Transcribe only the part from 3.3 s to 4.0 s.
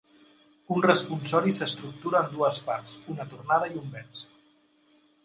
tornada i un